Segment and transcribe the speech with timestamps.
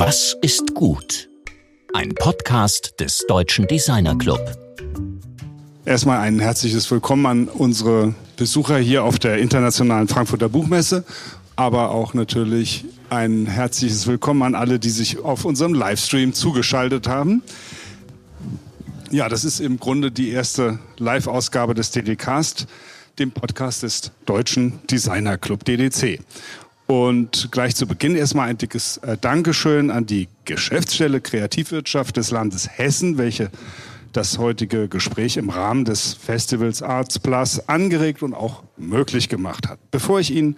[0.00, 1.28] Was ist gut?
[1.92, 4.38] Ein Podcast des Deutschen Designer Club.
[5.84, 11.02] Erstmal ein herzliches Willkommen an unsere Besucher hier auf der Internationalen Frankfurter Buchmesse,
[11.56, 17.42] aber auch natürlich ein herzliches Willkommen an alle, die sich auf unserem Livestream zugeschaltet haben.
[19.10, 22.68] Ja, das ist im Grunde die erste Live-Ausgabe des DDcast,
[23.18, 26.20] dem Podcast des Deutschen Designer Club DDC.
[26.90, 32.66] Und gleich zu Beginn erstmal ein dickes äh, Dankeschön an die Geschäftsstelle Kreativwirtschaft des Landes
[32.66, 33.50] Hessen, welche
[34.14, 39.78] das heutige Gespräch im Rahmen des Festivals Arts Plus angeregt und auch möglich gemacht hat.
[39.90, 40.56] Bevor ich Ihnen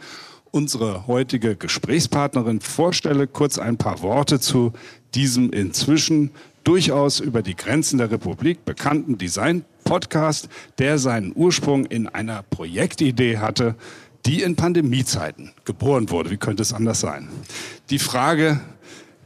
[0.53, 4.73] unsere heutige Gesprächspartnerin vorstelle, kurz ein paar Worte zu
[5.17, 6.31] diesem inzwischen
[6.63, 13.75] durchaus über die Grenzen der Republik bekannten Design-Podcast, der seinen Ursprung in einer Projektidee hatte,
[14.27, 16.31] die in Pandemiezeiten geboren wurde.
[16.31, 17.29] Wie könnte es anders sein?
[17.91, 18.61] Die Frage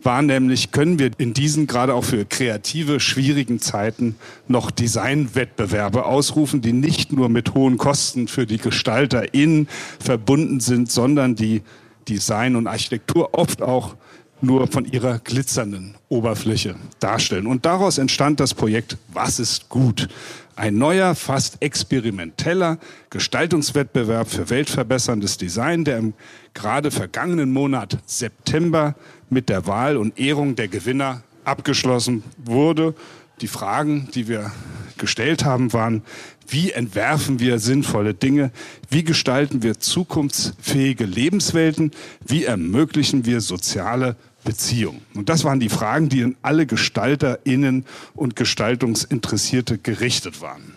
[0.03, 4.17] war nämlich, können wir in diesen gerade auch für kreative, schwierigen Zeiten
[4.49, 11.35] noch Designwettbewerbe ausrufen, die nicht nur mit hohen Kosten für die GestalterInnen verbunden sind, sondern
[11.35, 11.63] die
[12.09, 13.97] Design und Architektur oft auch
[14.41, 17.47] nur von ihrer glitzernden Oberfläche darstellen.
[17.47, 20.09] Und daraus entstand das Projekt Was ist gut?
[20.57, 22.79] Ein neuer, fast experimenteller
[23.11, 26.15] Gestaltungswettbewerb für weltverbesserndes Design, der im
[26.55, 28.95] gerade vergangenen Monat September
[29.31, 32.95] mit der Wahl und Ehrung der Gewinner abgeschlossen wurde.
[33.41, 34.53] Die Fragen, die wir
[34.97, 36.03] gestellt haben, waren,
[36.47, 38.53] wie entwerfen wir sinnvolle Dinge?
[38.89, 41.91] Wie gestalten wir zukunftsfähige Lebenswelten?
[42.25, 44.15] Wie ermöglichen wir soziale
[44.45, 45.01] Beziehung?
[45.15, 50.75] Und das waren die Fragen, die in alle GestalterInnen und Gestaltungsinteressierte gerichtet waren.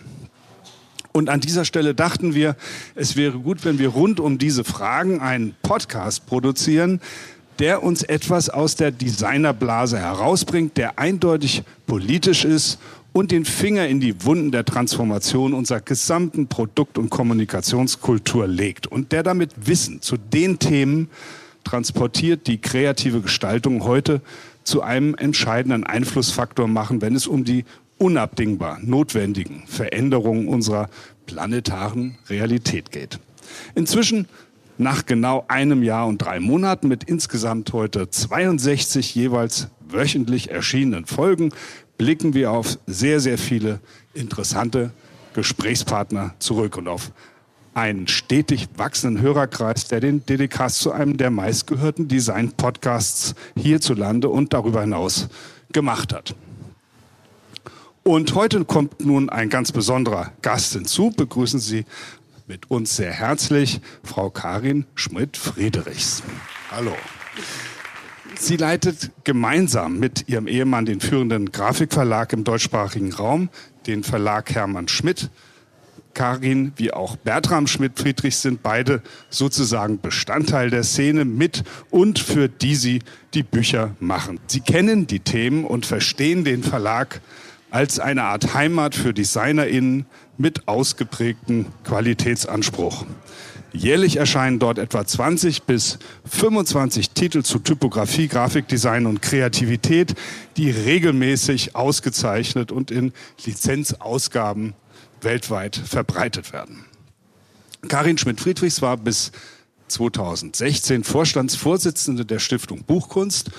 [1.12, 2.56] Und an dieser Stelle dachten wir,
[2.94, 7.00] es wäre gut, wenn wir rund um diese Fragen einen Podcast produzieren,
[7.58, 12.78] der uns etwas aus der Designerblase herausbringt, der eindeutig politisch ist
[13.12, 19.10] und den Finger in die Wunden der Transformation unserer gesamten Produkt- und Kommunikationskultur legt und
[19.10, 21.08] der damit Wissen zu den Themen
[21.68, 24.22] transportiert, die kreative Gestaltung heute
[24.64, 27.64] zu einem entscheidenden Einflussfaktor machen, wenn es um die
[27.98, 30.88] unabdingbar notwendigen Veränderungen unserer
[31.26, 33.18] planetaren Realität geht.
[33.74, 34.26] Inzwischen
[34.78, 41.50] nach genau einem Jahr und drei Monaten mit insgesamt heute 62 jeweils wöchentlich erschienenen Folgen
[41.98, 43.80] blicken wir auf sehr, sehr viele
[44.14, 44.92] interessante
[45.34, 47.10] Gesprächspartner zurück und auf
[47.74, 54.80] einen stetig wachsenden Hörerkreis, der den DDCast zu einem der meistgehörten Design-Podcasts hierzulande und darüber
[54.80, 55.28] hinaus
[55.72, 56.34] gemacht hat.
[58.02, 61.10] Und heute kommt nun ein ganz besonderer Gast hinzu.
[61.10, 61.84] Begrüßen Sie
[62.46, 66.22] mit uns sehr herzlich Frau Karin Schmidt-Friedrichs.
[66.70, 66.96] Hallo.
[68.38, 73.50] Sie leitet gemeinsam mit ihrem Ehemann den führenden Grafikverlag im deutschsprachigen Raum,
[73.86, 75.28] den Verlag Hermann Schmidt,
[76.18, 82.74] Karin wie auch Bertram Schmidt-Friedrich sind beide sozusagen Bestandteil der Szene mit und für die
[82.74, 83.02] sie
[83.34, 84.40] die Bücher machen.
[84.48, 87.20] Sie kennen die Themen und verstehen den Verlag
[87.70, 90.06] als eine Art Heimat für DesignerInnen
[90.38, 93.06] mit ausgeprägtem Qualitätsanspruch.
[93.72, 100.16] Jährlich erscheinen dort etwa 20 bis 25 Titel zu Typografie, Grafikdesign und Kreativität,
[100.56, 103.12] die regelmäßig ausgezeichnet und in
[103.46, 104.74] Lizenzausgaben
[105.22, 106.84] weltweit verbreitet werden.
[107.88, 109.32] Karin Schmidt-Friedrichs war bis
[109.88, 113.50] 2016 Vorstandsvorsitzende der Stiftung Buchkunst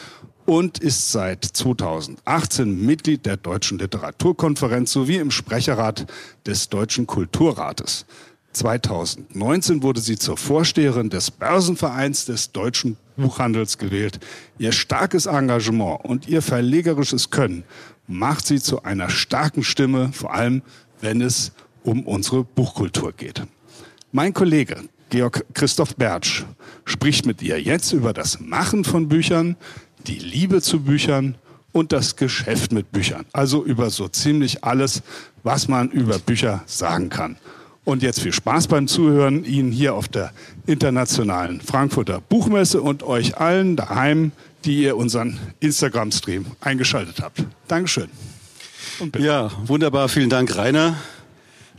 [0.46, 6.08] und ist seit 2018 Mitglied der Deutschen Literaturkonferenz sowie im Sprecherrat
[6.46, 8.06] des Deutschen Kulturrates.
[8.54, 14.20] 2019 wurde sie zur Vorsteherin des Börsenvereins des deutschen Buchhandels gewählt.
[14.58, 17.64] Ihr starkes Engagement und ihr verlegerisches Können
[18.08, 20.64] macht sie zu einer starken Stimme, vor allem
[21.02, 21.52] wenn es
[21.84, 23.44] um unsere Buchkultur geht.
[24.12, 24.78] Mein Kollege
[25.10, 26.44] Georg Christoph Bertsch
[26.86, 29.56] spricht mit ihr jetzt über das Machen von Büchern,
[30.08, 31.36] die Liebe zu Büchern
[31.72, 33.26] und das Geschäft mit Büchern.
[33.34, 35.02] Also über so ziemlich alles,
[35.44, 37.38] was man über Bücher sagen kann.
[37.86, 40.32] Und jetzt viel Spaß beim Zuhören, Ihnen hier auf der
[40.68, 44.32] internationalen Frankfurter Buchmesse und euch allen daheim,
[44.66, 47.44] die ihr unseren Instagram-Stream eingeschaltet habt.
[47.68, 48.10] Dankeschön.
[49.18, 50.10] Ja, wunderbar.
[50.10, 50.96] Vielen Dank, Rainer.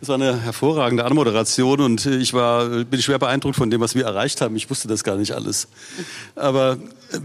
[0.00, 4.06] Das war eine hervorragende Anmoderation und ich war, bin schwer beeindruckt von dem, was wir
[4.06, 4.56] erreicht haben.
[4.56, 5.68] Ich wusste das gar nicht alles.
[6.36, 6.78] Aber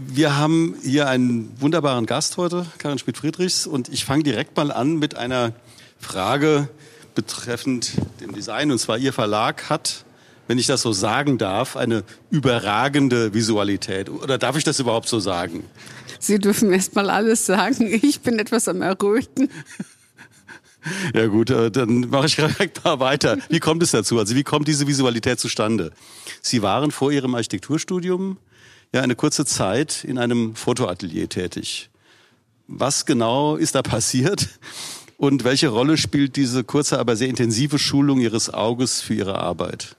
[0.06, 4.98] wir haben hier einen wunderbaren Gast heute, Karin Schmidt-Friedrichs, und ich fange direkt mal an
[4.98, 5.52] mit einer
[5.98, 6.68] Frage
[7.14, 8.70] betreffend dem Design.
[8.70, 10.04] Und zwar Ihr Verlag hat
[10.48, 14.08] wenn ich das so sagen darf, eine überragende Visualität.
[14.08, 15.64] Oder darf ich das überhaupt so sagen?
[16.18, 17.86] Sie dürfen erst mal alles sagen.
[18.02, 19.48] Ich bin etwas am Erröten.
[21.14, 23.38] Ja gut, äh, dann mache ich direkt mal weiter.
[23.48, 24.18] Wie kommt es dazu?
[24.18, 25.92] Also wie kommt diese Visualität zustande?
[26.42, 28.38] Sie waren vor Ihrem Architekturstudium
[28.92, 31.90] ja eine kurze Zeit in einem Fotoatelier tätig.
[32.68, 34.48] Was genau ist da passiert?
[35.18, 39.96] Und welche Rolle spielt diese kurze, aber sehr intensive Schulung Ihres Auges für Ihre Arbeit?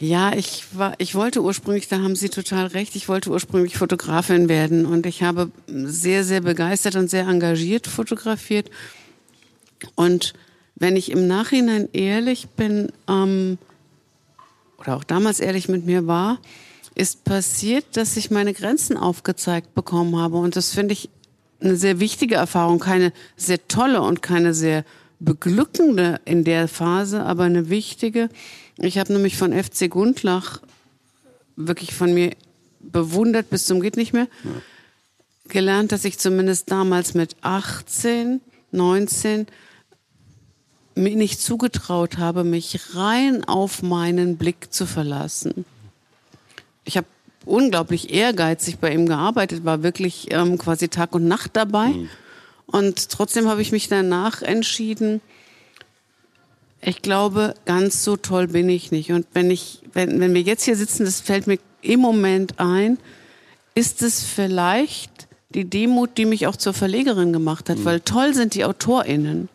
[0.00, 4.48] Ja, ich war, ich wollte ursprünglich, da haben Sie total recht, ich wollte ursprünglich Fotografin
[4.48, 8.70] werden und ich habe sehr, sehr begeistert und sehr engagiert fotografiert.
[9.96, 10.34] Und
[10.76, 13.58] wenn ich im Nachhinein ehrlich bin, ähm,
[14.78, 16.38] oder auch damals ehrlich mit mir war,
[16.94, 20.36] ist passiert, dass ich meine Grenzen aufgezeigt bekommen habe.
[20.36, 21.10] Und das finde ich
[21.60, 24.84] eine sehr wichtige Erfahrung, keine sehr tolle und keine sehr
[25.18, 28.28] beglückende in der Phase, aber eine wichtige.
[28.78, 30.60] Ich habe nämlich von FC Gundlach
[31.56, 32.34] wirklich von mir
[32.80, 34.50] bewundert bis zum geht nicht mehr ja.
[35.48, 38.40] gelernt, dass ich zumindest damals mit 18,
[38.70, 39.46] 19
[40.94, 45.64] mir nicht zugetraut habe, mich rein auf meinen Blick zu verlassen.
[46.84, 47.06] Ich habe
[47.44, 51.88] unglaublich ehrgeizig bei ihm gearbeitet, war wirklich ähm, quasi Tag und Nacht dabei.
[51.88, 52.08] Mhm.
[52.66, 55.20] Und trotzdem habe ich mich danach entschieden,
[56.80, 59.12] ich glaube, ganz so toll bin ich nicht.
[59.12, 62.98] Und wenn ich, wenn, wenn wir jetzt hier sitzen, das fällt mir im Moment ein,
[63.74, 67.84] ist es vielleicht die Demut, die mich auch zur Verlegerin gemacht hat, mhm.
[67.84, 69.48] weil toll sind die AutorInnen.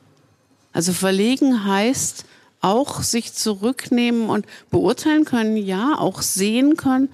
[0.71, 2.25] Also verlegen heißt
[2.61, 7.09] auch sich zurücknehmen und beurteilen können, ja, auch sehen können,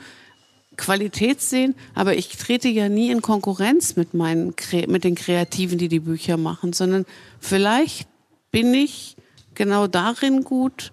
[0.78, 4.54] Qualität sehen, aber ich trete ja nie in Konkurrenz mit meinen,
[4.88, 7.06] mit den Kreativen, die die Bücher machen, sondern
[7.40, 8.08] vielleicht
[8.52, 9.18] bin ich
[9.60, 10.92] genau darin gut,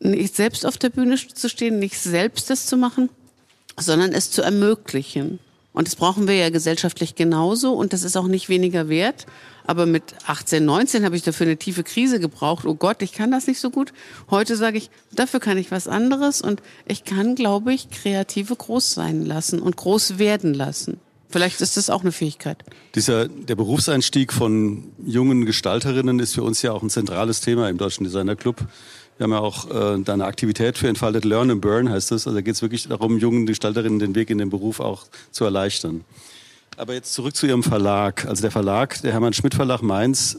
[0.00, 3.08] nicht selbst auf der Bühne zu stehen, nicht selbst das zu machen,
[3.78, 5.38] sondern es zu ermöglichen.
[5.72, 9.26] Und das brauchen wir ja gesellschaftlich genauso und das ist auch nicht weniger wert.
[9.64, 12.66] Aber mit 18, 19 habe ich dafür eine tiefe Krise gebraucht.
[12.66, 13.92] Oh Gott, ich kann das nicht so gut.
[14.28, 18.94] Heute sage ich, dafür kann ich was anderes und ich kann, glaube ich, Kreative groß
[18.94, 20.98] sein lassen und groß werden lassen.
[21.30, 22.64] Vielleicht ist das auch eine Fähigkeit.
[22.94, 27.78] Dieser, der Berufseinstieg von jungen Gestalterinnen ist für uns ja auch ein zentrales Thema im
[27.78, 28.56] Deutschen Designer Club.
[29.16, 32.26] Wir haben ja auch äh, da eine Aktivität für Entfaltet Learn and Burn, heißt das.
[32.26, 35.44] Also da geht es wirklich darum, jungen Gestalterinnen den Weg in den Beruf auch zu
[35.44, 36.04] erleichtern.
[36.76, 38.24] Aber jetzt zurück zu Ihrem Verlag.
[38.24, 40.38] Also der Verlag, der Hermann Schmidt Verlag Mainz,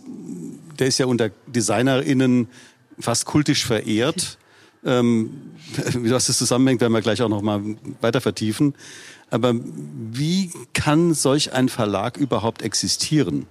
[0.80, 2.48] der ist ja unter DesignerInnen
[3.00, 4.38] fast kultisch verehrt.
[4.84, 5.52] Ähm,
[5.94, 7.62] wie das zusammenhängt, werden wir gleich auch noch mal
[8.02, 8.74] weiter vertiefen.
[9.32, 13.48] Aber wie kann solch ein Verlag überhaupt existieren?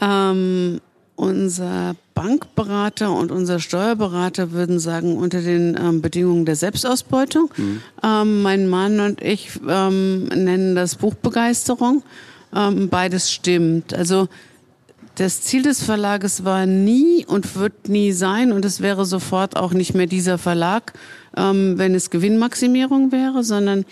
[0.00, 0.80] Ähm,
[1.16, 7.50] unser Bankberater und unser Steuerberater würden sagen, unter den ähm, Bedingungen der Selbstausbeutung.
[7.56, 7.82] Mhm.
[8.02, 12.02] Ähm, mein Mann und ich ähm, nennen das Buchbegeisterung.
[12.54, 13.94] Ähm, beides stimmt.
[13.94, 14.28] Also
[15.16, 19.72] das Ziel des Verlages war nie und wird nie sein, und es wäre sofort auch
[19.72, 20.92] nicht mehr dieser Verlag,
[21.36, 23.84] ähm, wenn es Gewinnmaximierung wäre, sondern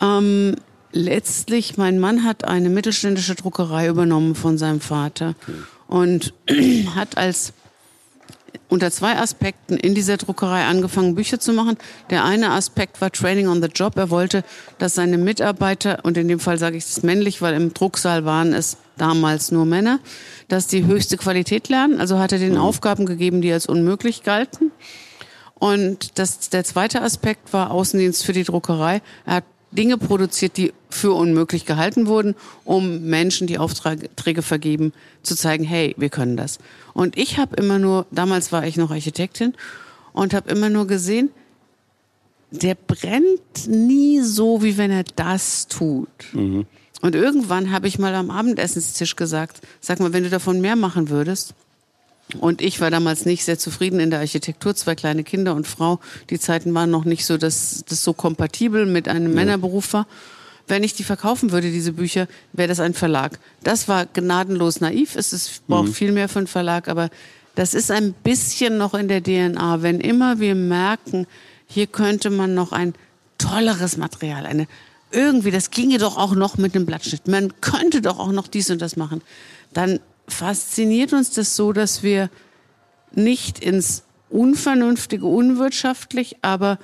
[0.00, 0.56] ähm,
[0.92, 5.34] letztlich, mein Mann hat eine mittelständische Druckerei übernommen von seinem Vater
[5.86, 6.34] und
[6.94, 7.52] hat als
[8.68, 11.76] unter zwei Aspekten in dieser Druckerei angefangen, Bücher zu machen.
[12.10, 13.96] Der eine Aspekt war Training on the Job.
[13.96, 14.42] Er wollte,
[14.78, 18.52] dass seine Mitarbeiter, und in dem Fall sage ich es männlich, weil im Drucksaal waren
[18.52, 20.00] es damals nur Männer,
[20.48, 22.00] dass die höchste Qualität lernen.
[22.00, 22.60] Also hat er den mhm.
[22.60, 24.70] Aufgaben gegeben, die als unmöglich galten.
[25.54, 29.02] Und das, der zweite Aspekt war Außendienst für die Druckerei.
[29.24, 35.34] Er hat Dinge produziert, die für unmöglich gehalten wurden, um Menschen, die Aufträge vergeben, zu
[35.34, 36.58] zeigen, hey, wir können das.
[36.92, 39.54] Und ich habe immer nur, damals war ich noch Architektin
[40.12, 41.30] und habe immer nur gesehen,
[42.52, 46.08] der brennt nie so, wie wenn er das tut.
[46.32, 46.66] Mhm.
[47.00, 51.10] Und irgendwann habe ich mal am Abendessenstisch gesagt, sag mal, wenn du davon mehr machen
[51.10, 51.54] würdest,
[52.40, 56.00] und ich war damals nicht sehr zufrieden in der Architektur, zwei kleine Kinder und Frau.
[56.30, 59.34] Die Zeiten waren noch nicht so, dass das so kompatibel mit einem ja.
[59.34, 60.06] Männerberuf war.
[60.66, 63.38] Wenn ich die verkaufen würde, diese Bücher, wäre das ein Verlag.
[63.62, 65.14] Das war gnadenlos naiv.
[65.16, 65.94] Es ist, braucht mhm.
[65.94, 67.10] viel mehr für einen Verlag, aber
[67.54, 69.82] das ist ein bisschen noch in der DNA.
[69.82, 71.26] Wenn immer wir merken,
[71.66, 72.94] hier könnte man noch ein
[73.36, 74.66] tolleres Material, eine
[75.14, 77.28] irgendwie, das ginge doch auch noch mit einem Blattschnitt.
[77.28, 79.22] Man könnte doch auch noch dies und das machen.
[79.72, 82.30] Dann fasziniert uns das so, dass wir
[83.12, 86.78] nicht ins Unvernünftige, unwirtschaftlich, aber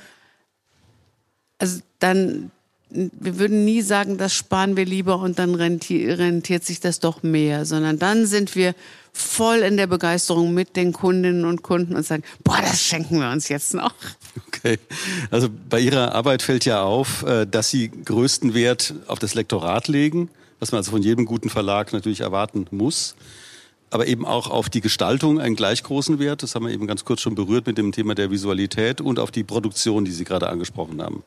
[1.58, 2.50] also dann,
[2.88, 7.22] wir würden nie sagen, das sparen wir lieber und dann rentiert, rentiert sich das doch
[7.22, 8.74] mehr, sondern dann sind wir
[9.12, 13.30] voll in der Begeisterung mit den Kundinnen und Kunden und sagen, boah, das schenken wir
[13.30, 13.94] uns jetzt noch.
[14.48, 14.78] Okay.
[15.30, 19.88] Also bei Ihrer Arbeit fällt ja auf, äh, dass Sie größten Wert auf das Lektorat
[19.88, 23.16] legen, was man also von jedem guten Verlag natürlich erwarten muss
[23.90, 26.42] aber eben auch auf die Gestaltung einen gleich großen Wert.
[26.42, 29.30] Das haben wir eben ganz kurz schon berührt mit dem Thema der Visualität und auf
[29.30, 31.24] die Produktion, die Sie gerade angesprochen haben.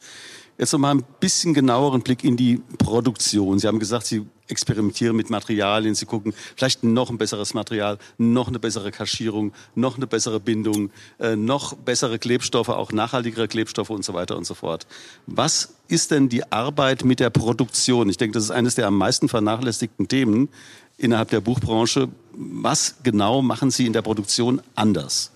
[0.58, 3.58] Jetzt noch mal ein bisschen genaueren Blick in die Produktion.
[3.58, 8.50] Sie haben gesagt, Sie experimentieren mit Materialien, Sie gucken vielleicht noch ein besseres Material, noch
[8.50, 14.06] eine bessere Kaschierung, noch eine bessere Bindung, äh, noch bessere Klebstoffe, auch nachhaltigere Klebstoffe und
[14.06, 14.86] so weiter und so fort.
[15.26, 18.10] Was ist denn die Arbeit mit der Produktion?
[18.10, 20.50] Ich denke, das ist eines der am meisten vernachlässigten Themen
[20.98, 22.10] innerhalb der Buchbranche.
[22.34, 25.32] Was genau machen Sie in der Produktion anders?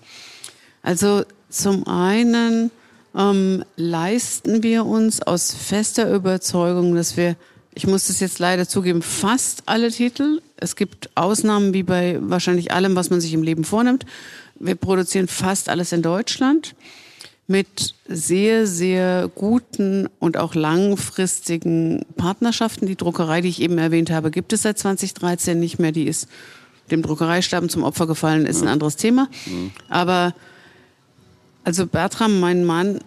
[0.82, 2.70] Also zum einen
[3.18, 7.36] ähm, leisten wir uns aus fester Überzeugung, dass wir,
[7.74, 12.72] ich muss das jetzt leider zugeben, fast alle Titel, es gibt Ausnahmen wie bei wahrscheinlich
[12.72, 14.06] allem, was man sich im Leben vornimmt,
[14.60, 16.74] wir produzieren fast alles in Deutschland
[17.46, 22.86] mit sehr, sehr guten und auch langfristigen Partnerschaften.
[22.86, 25.92] Die Druckerei, die ich eben erwähnt habe, gibt es seit 2013 nicht mehr.
[25.92, 26.28] Die ist
[26.90, 29.28] dem Druckereisterben zum Opfer gefallen, ist ein anderes Thema.
[29.88, 30.34] Aber
[31.64, 33.00] also Bertram, mein Mann,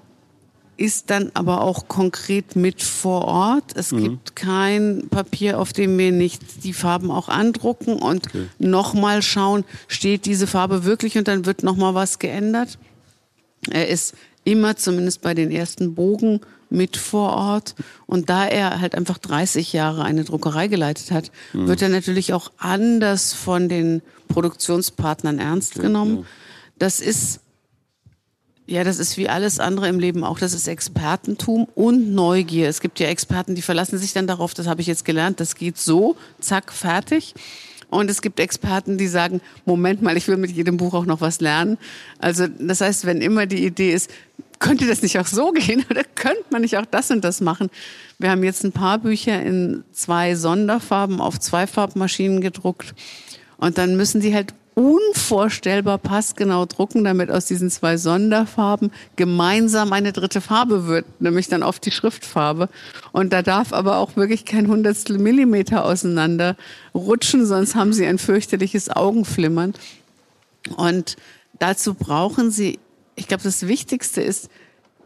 [0.78, 3.76] ist dann aber auch konkret mit vor Ort.
[3.76, 4.04] Es mhm.
[4.04, 8.48] gibt kein Papier, auf dem wir nicht die Farben auch andrucken und okay.
[8.60, 12.78] nochmal schauen, steht diese Farbe wirklich und dann wird nochmal was geändert.
[13.70, 17.76] Er ist immer zumindest bei den ersten Bogen mit vor Ort.
[18.08, 21.68] Und da er halt einfach 30 Jahre eine Druckerei geleitet hat, mhm.
[21.68, 26.26] wird er natürlich auch anders von den Produktionspartnern ernst genommen.
[26.80, 27.42] Das ist
[28.72, 30.40] ja, das ist wie alles andere im Leben auch.
[30.40, 32.70] Das ist Expertentum und Neugier.
[32.70, 35.56] Es gibt ja Experten, die verlassen sich dann darauf, das habe ich jetzt gelernt, das
[35.56, 37.34] geht so, zack, fertig.
[37.90, 41.20] Und es gibt Experten, die sagen, Moment mal, ich will mit jedem Buch auch noch
[41.20, 41.78] was lernen.
[42.18, 44.10] Also das heißt, wenn immer die Idee ist,
[44.60, 47.70] könnte das nicht auch so gehen oder könnte man nicht auch das und das machen?
[48.20, 52.96] Wir haben jetzt ein paar Bücher in zwei Sonderfarben auf zwei Farbmaschinen gedruckt.
[53.58, 60.14] Und dann müssen die halt unvorstellbar passgenau drucken, damit aus diesen zwei Sonderfarben gemeinsam eine
[60.14, 62.70] dritte Farbe wird, nämlich dann auf die Schriftfarbe.
[63.12, 66.56] Und da darf aber auch wirklich kein Hundertstel Millimeter auseinander
[66.96, 69.74] rutschen, sonst haben sie ein fürchterliches Augenflimmern.
[70.78, 71.18] Und
[71.60, 72.80] dazu brauchen sie,
[73.16, 74.50] ich glaube, das Wichtigste ist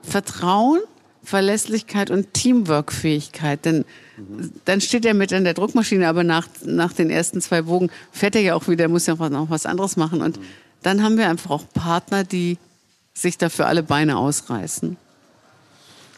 [0.03, 0.79] Vertrauen
[1.25, 3.65] Verlässlichkeit und Teamwork-Fähigkeit.
[3.65, 3.85] Denn
[4.17, 4.51] mhm.
[4.65, 8.35] dann steht er mit an der Druckmaschine, aber nach, nach den ersten zwei Bogen fährt
[8.35, 10.21] er ja auch wieder, muss ja noch was anderes machen.
[10.21, 10.45] Und mhm.
[10.83, 12.57] dann haben wir einfach auch Partner, die
[13.13, 14.97] sich dafür alle Beine ausreißen.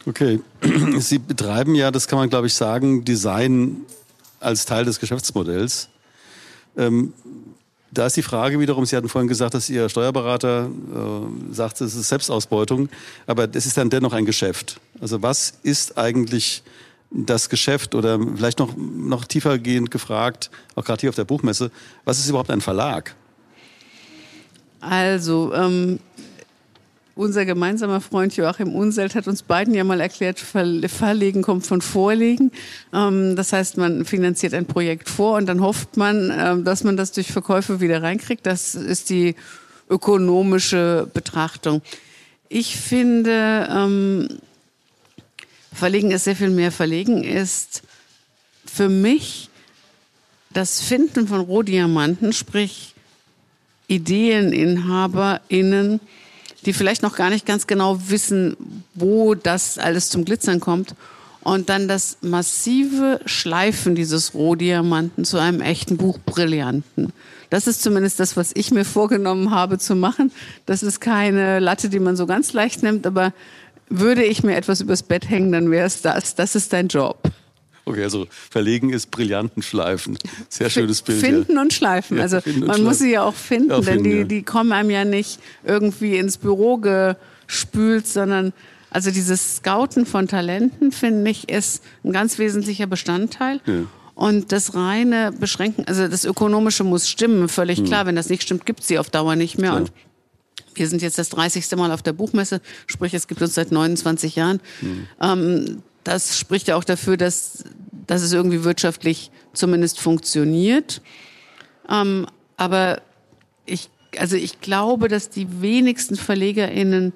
[0.06, 0.40] Okay,
[0.98, 3.82] Sie betreiben ja, das kann man glaube ich sagen, Design
[4.40, 5.88] als Teil des Geschäftsmodells.
[6.76, 7.12] Ähm,
[7.90, 11.94] da ist die Frage wiederum, Sie hatten vorhin gesagt, dass Ihr Steuerberater äh, sagt, es
[11.94, 12.88] ist Selbstausbeutung,
[13.26, 14.80] aber das ist dann dennoch ein Geschäft.
[15.00, 16.62] Also was ist eigentlich
[17.10, 21.70] das Geschäft oder vielleicht noch, noch tiefergehend gefragt, auch gerade hier auf der Buchmesse,
[22.04, 23.14] was ist überhaupt ein Verlag?
[24.80, 25.98] Also, ähm,
[27.18, 32.52] unser gemeinsamer Freund Joachim Unselt hat uns beiden ja mal erklärt, Verlegen kommt von Vorlegen.
[32.94, 36.96] Ähm, das heißt, man finanziert ein Projekt vor und dann hofft man, ähm, dass man
[36.96, 38.46] das durch Verkäufe wieder reinkriegt.
[38.46, 39.34] Das ist die
[39.90, 41.82] ökonomische Betrachtung.
[42.48, 44.28] Ich finde, ähm,
[45.72, 46.70] Verlegen ist sehr viel mehr.
[46.70, 47.82] Verlegen ist
[48.64, 49.50] für mich
[50.50, 52.94] das Finden von Rohdiamanten, sprich
[53.88, 55.98] IdeeninhaberInnen,
[56.68, 60.94] die vielleicht noch gar nicht ganz genau wissen, wo das alles zum Glitzern kommt.
[61.40, 67.14] Und dann das massive Schleifen dieses Rohdiamanten zu einem echten Buchbrillanten.
[67.48, 70.30] Das ist zumindest das, was ich mir vorgenommen habe zu machen.
[70.66, 73.32] Das ist keine Latte, die man so ganz leicht nimmt, aber
[73.88, 76.34] würde ich mir etwas übers Bett hängen, dann wäre es das.
[76.34, 77.30] Das ist dein Job.
[77.88, 80.18] Okay, also verlegen ist brillanten Schleifen.
[80.48, 81.20] Sehr schönes Bild.
[81.20, 81.62] Finden ja.
[81.62, 82.20] und schleifen.
[82.20, 85.04] Also ja, man muss sie ja auch finden, ja, denn die, die kommen einem ja
[85.04, 88.52] nicht irgendwie ins Büro gespült, sondern
[88.90, 93.60] also dieses Scouten von Talenten, finde ich, ist ein ganz wesentlicher Bestandteil.
[94.14, 97.86] Und das reine Beschränken, also das Ökonomische muss stimmen, völlig hm.
[97.86, 98.06] klar.
[98.06, 99.70] Wenn das nicht stimmt, gibt es sie auf Dauer nicht mehr.
[99.70, 99.82] Klar.
[99.82, 99.92] Und
[100.74, 101.70] wir sind jetzt das 30.
[101.76, 104.60] Mal auf der Buchmesse, sprich, es gibt uns seit 29 Jahren.
[104.80, 105.06] Mhm.
[105.20, 107.64] Ähm, das spricht ja auch dafür, dass,
[108.06, 111.02] dass es irgendwie wirtschaftlich zumindest funktioniert.
[111.88, 113.02] Ähm, aber
[113.66, 117.12] ich, also ich glaube, dass die wenigsten VerlegerInnen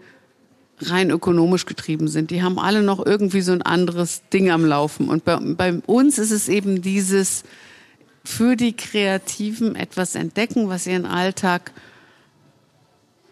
[0.80, 2.30] rein ökonomisch getrieben sind.
[2.30, 5.08] Die haben alle noch irgendwie so ein anderes Ding am Laufen.
[5.08, 7.44] Und bei, bei uns ist es eben dieses,
[8.24, 11.72] für die Kreativen etwas entdecken, was ihren Alltag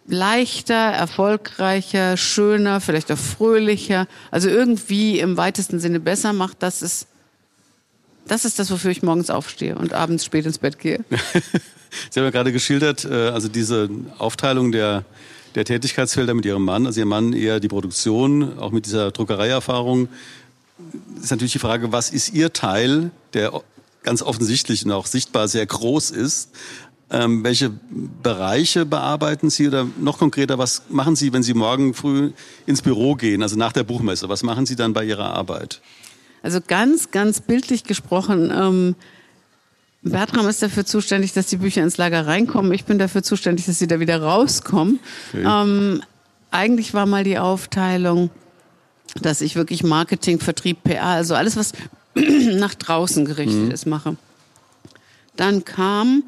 [0.07, 7.07] leichter, erfolgreicher, schöner, vielleicht auch fröhlicher, also irgendwie im weitesten Sinne besser macht, das ist
[8.31, 11.05] das ist das, wofür ich morgens aufstehe und abends spät ins Bett gehe.
[12.11, 15.05] Sie haben ja gerade geschildert, äh, also diese Aufteilung der,
[15.57, 20.09] der Tätigkeitsfelder mit Ihrem Mann, also Ihr Mann eher die Produktion, auch mit dieser Druckereierfahrung.
[21.21, 23.53] Ist natürlich die Frage, was ist Ihr Teil, der
[24.05, 26.51] ganz offensichtlich und auch sichtbar sehr groß ist?
[27.13, 27.71] Ähm, welche
[28.23, 32.33] Bereiche bearbeiten Sie oder noch konkreter, was machen Sie, wenn Sie morgen früh
[32.67, 34.29] ins Büro gehen, also nach der Buchmesse?
[34.29, 35.81] Was machen Sie dann bei Ihrer Arbeit?
[36.43, 38.95] Also ganz, ganz bildlich gesprochen, ähm,
[40.03, 42.73] Bertram ist dafür zuständig, dass die Bücher ins Lager reinkommen.
[42.73, 44.99] Ich bin dafür zuständig, dass sie da wieder rauskommen.
[45.33, 45.45] Okay.
[45.47, 46.03] Ähm,
[46.51, 48.31] eigentlich war mal die Aufteilung,
[49.21, 51.73] dass ich wirklich Marketing, Vertrieb, PR, also alles, was
[52.15, 53.71] nach draußen gerichtet mhm.
[53.71, 54.17] ist, mache.
[55.37, 56.23] Dann kam,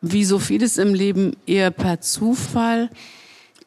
[0.00, 2.90] wie so vieles im Leben, eher per Zufall,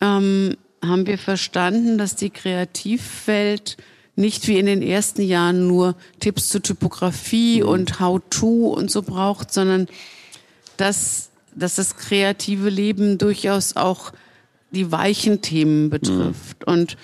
[0.01, 3.77] ähm, haben wir verstanden, dass die Kreativwelt
[4.15, 7.69] nicht wie in den ersten Jahren nur Tipps zur Typografie mhm.
[7.69, 9.87] und How-to und so braucht, sondern
[10.77, 14.11] dass, dass das kreative Leben durchaus auch
[14.71, 16.67] die weichen Themen betrifft.
[16.67, 16.73] Mhm.
[16.73, 16.97] Und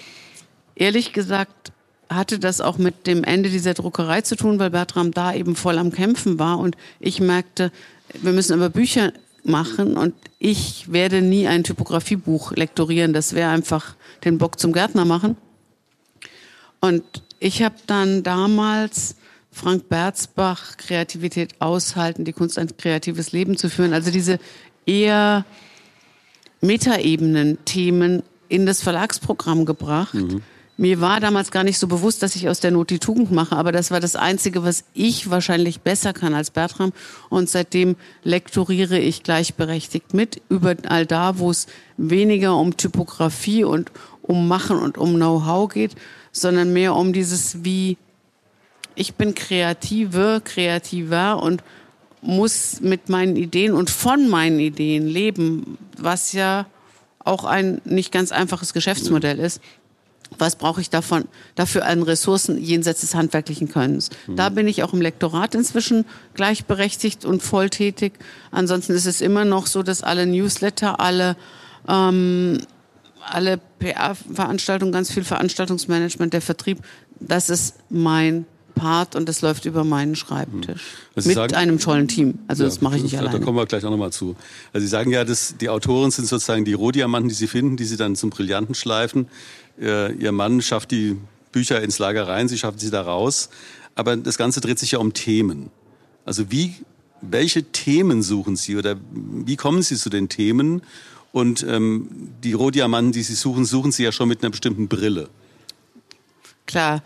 [0.75, 1.72] ehrlich gesagt
[2.10, 5.77] hatte das auch mit dem Ende dieser Druckerei zu tun, weil Bertram da eben voll
[5.77, 7.72] am Kämpfen war und ich merkte,
[8.14, 13.14] wir müssen aber Bücher machen und ich werde nie ein Typografiebuch lektorieren.
[13.14, 15.38] Das wäre einfach den Bock zum Gärtner machen.
[16.82, 17.04] Und
[17.40, 19.16] ich habe dann damals
[19.52, 24.40] Frank Berzbach Kreativität aushalten, die Kunst ein kreatives Leben zu führen, also diese
[24.86, 25.46] eher
[26.62, 30.14] Metaebenen-Themen in das Verlagsprogramm gebracht.
[30.14, 30.42] Mhm.
[30.77, 33.55] Mir war damals gar nicht so bewusst, dass ich aus der Not die Tugend mache,
[33.55, 36.91] aber das war das Einzige, was ich wahrscheinlich besser kann als Bertram.
[37.29, 43.91] Und seitdem lektoriere ich gleichberechtigt mit, überall da, wo es weniger um Typografie und
[44.22, 45.96] um Machen und um Know-how geht,
[46.34, 47.97] sondern mehr um dieses wie
[48.95, 51.63] ich bin kreative, kreativer und
[52.21, 56.65] muss mit meinen Ideen und von meinen Ideen leben, was ja
[57.19, 59.62] auch ein nicht ganz einfaches Geschäftsmodell ist.
[60.38, 64.10] Was brauche ich davon, dafür an Ressourcen jenseits des handwerklichen Könnens?
[64.28, 64.36] Mhm.
[64.36, 68.13] Da bin ich auch im Lektorat inzwischen gleichberechtigt und volltätig.
[68.52, 71.36] Ansonsten ist es immer noch so, dass alle Newsletter, alle
[71.88, 72.60] ähm,
[73.28, 76.80] alle PR-Veranstaltungen, ganz viel Veranstaltungsmanagement, der Vertrieb,
[77.19, 78.45] das ist mein
[78.76, 80.84] Part und das läuft über meinen Schreibtisch.
[81.16, 82.40] Also Mit sagen, einem tollen Team.
[82.48, 83.40] Also ja, das mache ich nicht alleine.
[83.40, 84.36] Da kommen wir gleich auch nochmal zu.
[84.74, 87.86] Also Sie sagen ja, dass die Autoren sind sozusagen die Rohdiamanten, die Sie finden, die
[87.86, 89.28] Sie dann zum Brillanten schleifen.
[89.78, 91.18] Ihr Mann schafft die
[91.52, 93.50] Bücher ins Lager rein, Sie schaffen sie da raus.
[93.96, 95.72] Aber das Ganze dreht sich ja um Themen.
[96.26, 96.76] Also wie,
[97.22, 100.82] welche Themen suchen Sie oder wie kommen Sie zu den Themen?
[101.32, 102.08] Und ähm,
[102.44, 105.30] die Rohdiamanten, die Sie suchen, suchen Sie ja schon mit einer bestimmten Brille.
[106.65, 107.04] Klar.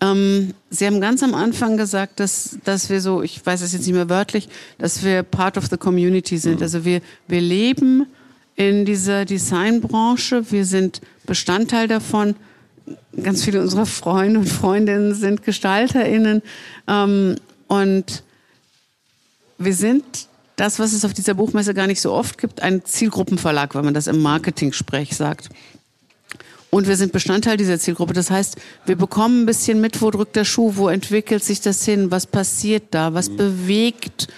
[0.00, 3.86] Ähm, Sie haben ganz am Anfang gesagt, dass, dass wir so, ich weiß es jetzt
[3.86, 6.56] nicht mehr wörtlich, dass wir part of the community sind.
[6.56, 6.62] Mhm.
[6.62, 8.06] Also wir, wir leben
[8.54, 12.36] in dieser Designbranche, wir sind Bestandteil davon.
[13.22, 16.42] Ganz viele unserer Freunde und Freundinnen sind GestalterInnen.
[16.86, 18.22] Ähm, und
[19.58, 20.04] wir sind
[20.56, 23.94] das, was es auf dieser Buchmesse gar nicht so oft gibt, ein Zielgruppenverlag, wenn man
[23.94, 25.50] das im Marketing-Sprech sagt.
[26.70, 28.12] Und wir sind Bestandteil dieser Zielgruppe.
[28.12, 31.84] Das heißt, wir bekommen ein bisschen mit, wo drückt der Schuh, wo entwickelt sich das
[31.84, 33.36] hin, was passiert da, was mhm.
[33.36, 34.28] bewegt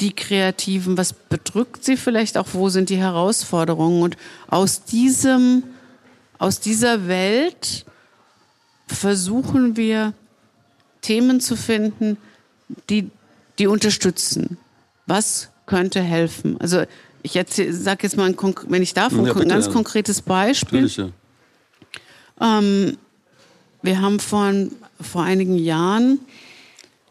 [0.00, 4.02] die Kreativen, was bedrückt sie vielleicht auch, wo sind die Herausforderungen.
[4.02, 4.16] Und
[4.48, 5.64] aus diesem,
[6.38, 7.84] aus dieser Welt
[8.86, 10.12] versuchen wir
[11.00, 12.18] Themen zu finden,
[12.90, 13.10] die,
[13.58, 14.58] die unterstützen.
[15.06, 16.60] Was könnte helfen?
[16.60, 16.84] Also
[17.26, 17.32] ich
[17.70, 18.36] sage jetzt mal, ein,
[18.68, 19.72] wenn ich darf, ein ja, bitte, ganz ja.
[19.72, 20.86] konkretes Beispiel.
[20.86, 21.08] Ja.
[22.40, 22.96] Ähm,
[23.82, 24.52] wir haben vor,
[25.00, 26.20] vor einigen Jahren,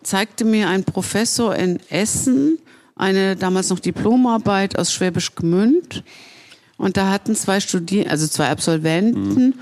[0.03, 2.59] zeigte mir ein Professor in Essen
[2.95, 6.03] eine damals noch Diplomarbeit aus Schwäbisch Gmünd.
[6.77, 9.53] Und da hatten zwei Studien, also zwei Absolventen, mhm.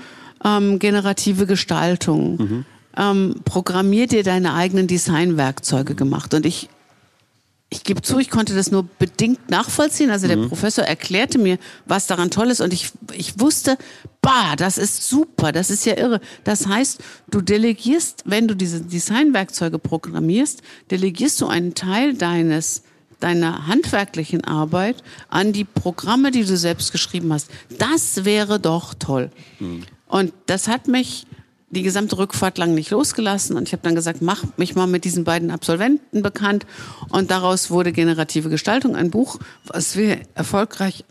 [0.44, 2.36] ähm, generative Gestaltung.
[2.36, 2.64] Mhm.
[2.96, 6.32] Ähm, programmier dir deine eigenen Designwerkzeuge gemacht.
[6.32, 6.68] Und ich
[7.74, 10.10] ich gebe zu, ich konnte das nur bedingt nachvollziehen.
[10.10, 10.48] Also der mhm.
[10.48, 13.76] Professor erklärte mir, was daran toll ist und ich, ich wusste,
[14.22, 16.20] bah, das ist super, das ist ja irre.
[16.44, 22.82] Das heißt, du delegierst, wenn du diese Designwerkzeuge programmierst, delegierst du einen Teil deines
[23.20, 27.48] deiner handwerklichen Arbeit an die Programme, die du selbst geschrieben hast.
[27.78, 29.30] Das wäre doch toll.
[29.60, 29.84] Mhm.
[30.06, 31.26] Und das hat mich
[31.74, 33.56] die gesamte Rückfahrt lang nicht losgelassen.
[33.56, 36.64] Und ich habe dann gesagt, mach mich mal mit diesen beiden Absolventen bekannt.
[37.10, 41.04] Und daraus wurde generative Gestaltung ein Buch, was wir erfolgreich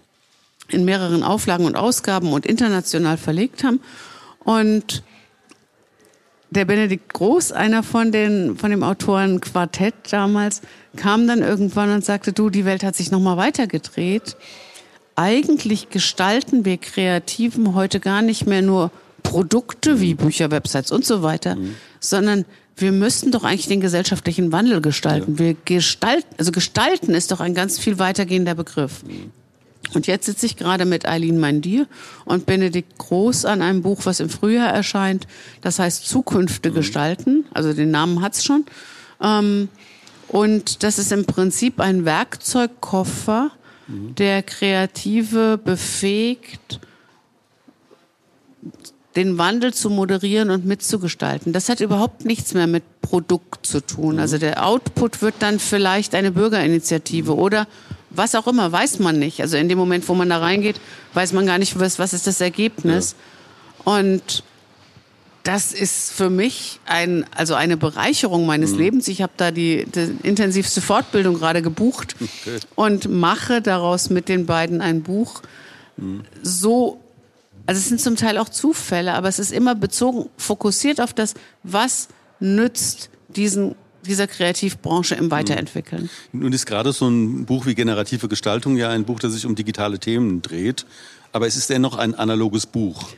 [0.70, 3.80] in mehreren Auflagen und Ausgaben und international verlegt haben.
[4.44, 5.04] Und
[6.50, 10.62] der Benedikt Groß, einer von den von dem Autoren Quartett damals,
[10.96, 14.36] kam dann irgendwann und sagte, du, die Welt hat sich noch mal weitergedreht.
[15.16, 18.92] Eigentlich gestalten wir Kreativen heute gar nicht mehr nur
[19.34, 21.76] Produkte wie Bücher, Websites und so weiter, mhm.
[22.00, 25.34] sondern wir müssten doch eigentlich den gesellschaftlichen Wandel gestalten.
[25.34, 25.40] Ja.
[25.40, 29.04] Wir gestalten, also gestalten ist doch ein ganz viel weitergehender Begriff.
[29.04, 29.32] Mhm.
[29.96, 31.88] Und jetzt sitze ich gerade mit Eileen Mandir
[32.26, 35.26] und Benedikt Groß an einem Buch, was im Frühjahr erscheint.
[35.62, 36.76] Das heißt Zukünfte mhm.
[36.76, 37.46] gestalten.
[37.56, 38.66] Also den Namen hat's schon.
[39.20, 39.68] Ähm,
[40.28, 43.50] und das ist im Prinzip ein Werkzeugkoffer,
[43.88, 44.14] mhm.
[44.14, 46.80] der Kreative befähigt,
[49.16, 51.54] den Wandel zu moderieren und mitzugestalten.
[51.54, 54.20] Das hat überhaupt nichts mehr mit Produkt zu tun.
[54.20, 57.68] Also der Output wird dann vielleicht eine Bürgerinitiative oder
[58.10, 59.42] was auch immer, weiß man nicht.
[59.42, 60.80] Also in dem Moment, wo man da reingeht,
[61.14, 63.16] weiß man gar nicht, was, was ist das Ergebnis.
[63.86, 63.94] Ja.
[63.94, 64.44] Und
[65.44, 68.80] das ist für mich ein, also eine Bereicherung meines mhm.
[68.80, 69.08] Lebens.
[69.10, 72.60] Ich habe da die, die, intensivste Fortbildung gerade gebucht okay.
[72.76, 75.42] und mache daraus mit den beiden ein Buch.
[75.98, 76.22] Mhm.
[76.42, 77.02] So,
[77.66, 81.34] also es sind zum Teil auch Zufälle, aber es ist immer bezogen, fokussiert auf das,
[81.64, 86.10] was nützt diesen dieser Kreativbranche im Weiterentwickeln.
[86.34, 89.56] Nun ist gerade so ein Buch wie Generative Gestaltung ja ein Buch, das sich um
[89.56, 90.86] digitale Themen dreht,
[91.32, 93.10] aber es ist dennoch ein analoges Buch.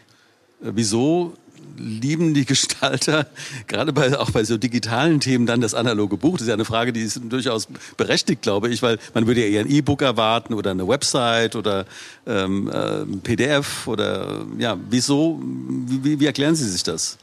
[0.63, 1.34] Äh, wieso
[1.78, 3.28] lieben die Gestalter,
[3.68, 6.34] gerade bei, auch bei so digitalen Themen, dann das analoge Buch?
[6.34, 9.48] Das ist ja eine Frage, die ist durchaus berechtigt, glaube ich, weil man würde ja
[9.48, 11.86] eher ein E-Book erwarten oder eine Website oder
[12.26, 17.18] ähm, äh, ein PDF oder ja, wieso, wie, wie erklären Sie sich das?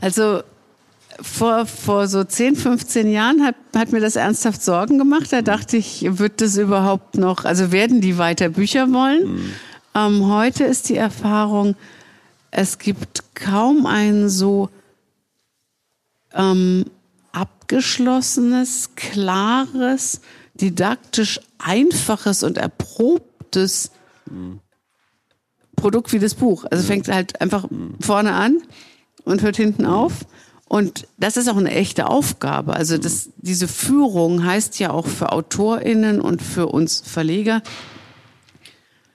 [0.00, 0.42] Also
[1.22, 5.32] vor, vor so 10, 15 Jahren hat, hat mir das ernsthaft Sorgen gemacht.
[5.32, 9.34] Da dachte ich, wird das überhaupt noch, also werden die weiter Bücher wollen?
[9.34, 9.54] Mhm.
[9.94, 11.74] Ähm, heute ist die Erfahrung,
[12.50, 14.68] es gibt kaum ein so
[16.32, 16.84] ähm,
[17.32, 20.20] abgeschlossenes, klares,
[20.54, 23.90] didaktisch einfaches und erprobtes
[24.26, 24.60] mhm.
[25.76, 26.66] Produkt wie das Buch.
[26.70, 27.94] Also fängt halt einfach mhm.
[28.00, 28.60] vorne an
[29.24, 30.12] und hört hinten auf.
[30.68, 32.74] Und das ist auch eine echte Aufgabe.
[32.74, 37.62] Also das, diese Führung heißt ja auch für AutorInnen und für uns Verleger,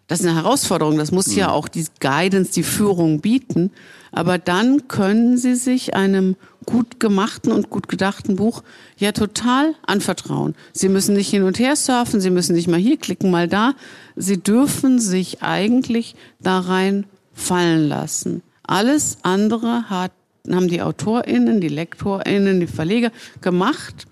[0.07, 0.97] das ist eine Herausforderung.
[0.97, 1.53] Das muss ja mhm.
[1.53, 3.71] auch die Guidance, die Führung bieten.
[4.11, 8.63] Aber dann können Sie sich einem gut gemachten und gut gedachten Buch
[8.97, 10.55] ja total anvertrauen.
[10.73, 13.73] Sie müssen nicht hin und her surfen, Sie müssen nicht mal hier klicken, mal da.
[14.15, 18.41] Sie dürfen sich eigentlich da rein fallen lassen.
[18.63, 20.11] Alles andere hat
[20.51, 24.05] haben die AutorInnen, die LektorInnen, die Verleger gemacht.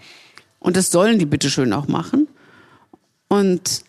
[0.60, 2.28] Und das sollen die bitteschön auch machen.
[3.28, 3.84] Und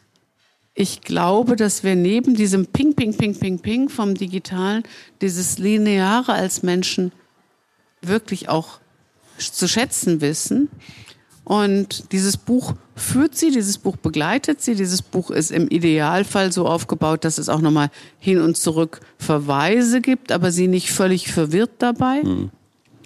[0.75, 4.83] ich glaube, dass wir neben diesem Ping, Ping, Ping, Ping, Ping vom Digitalen
[5.21, 7.13] dieses Lineare als Menschen
[8.03, 8.81] wirklich auch
[9.39, 10.69] zu schätzen wissen.
[11.45, 16.67] Und dieses Buch führt sie, dieses Buch begleitet sie, dieses Buch ist im Idealfall so
[16.67, 21.73] aufgebaut, dass es auch nochmal hin und zurück Verweise gibt, aber sie nicht völlig verwirrt
[21.79, 22.23] dabei.
[22.23, 22.51] Mhm.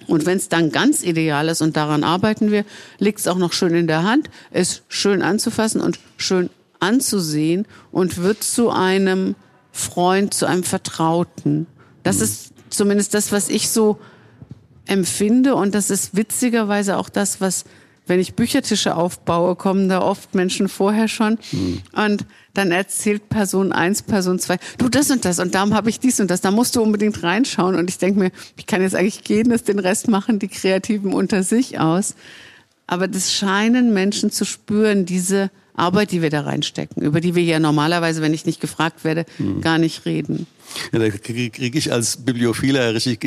[0.07, 2.65] Und wenn es dann ganz ideal ist und daran arbeiten wir,
[2.97, 6.49] liegt es auch noch schön in der Hand, es schön anzufassen und schön
[6.79, 9.35] anzusehen und wird zu einem
[9.71, 11.67] Freund, zu einem Vertrauten.
[12.03, 12.23] Das mhm.
[12.23, 13.99] ist zumindest das, was ich so
[14.85, 17.65] empfinde und das ist witzigerweise auch das, was
[18.09, 21.81] wenn ich Büchertische aufbaue, kommen da oft Menschen vorher schon mhm.
[21.93, 25.99] und dann erzählt Person eins, Person zwei, du das und das und darum habe ich
[25.99, 28.95] dies und das, da musst du unbedingt reinschauen und ich denke mir, ich kann jetzt
[28.95, 32.15] eigentlich gehen, dass den Rest machen die Kreativen unter sich aus.
[32.87, 37.43] Aber das scheinen Menschen zu spüren, diese Arbeit, die wir da reinstecken, über die wir
[37.43, 39.61] ja normalerweise, wenn ich nicht gefragt werde, mhm.
[39.61, 40.47] gar nicht reden.
[40.91, 43.19] Ja, da kriege krieg ich als Bibliophiler richtig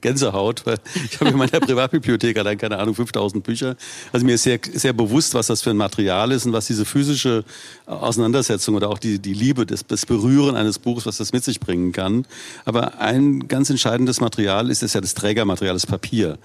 [0.00, 0.78] Gänsehaut, weil
[1.10, 3.76] ich habe in meiner Privatbibliothek allein, keine Ahnung, 5000 Bücher.
[4.12, 6.84] Also mir ist sehr, sehr bewusst, was das für ein Material ist und was diese
[6.84, 7.44] physische
[7.86, 11.60] Auseinandersetzung oder auch die, die Liebe, das, das Berühren eines Buches, was das mit sich
[11.60, 12.26] bringen kann.
[12.64, 16.38] Aber ein ganz entscheidendes Material ist, ist ja das Trägermaterial, das Papier.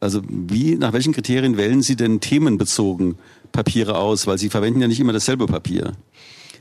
[0.00, 3.18] Also wie, nach welchen Kriterien wählen Sie denn themenbezogen
[3.52, 4.26] Papiere aus?
[4.26, 5.92] Weil Sie verwenden ja nicht immer dasselbe Papier.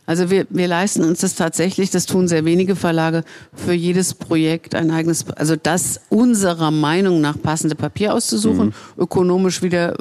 [0.05, 3.23] Also wir, wir leisten uns das tatsächlich, das tun sehr wenige Verlage,
[3.53, 8.73] für jedes Projekt ein eigenes, also das unserer Meinung nach passende Papier auszusuchen, mhm.
[8.97, 9.95] ökonomisch wieder